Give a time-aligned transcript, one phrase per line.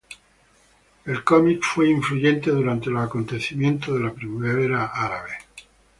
[1.05, 5.33] El cómic fue influyente durante los acontecimientos de la primavera árabe.